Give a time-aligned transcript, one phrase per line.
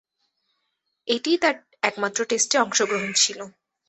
[1.07, 1.55] এটিই তার
[1.83, 3.39] একমাত্র টেস্টে অংশগ্রহণ ছিল।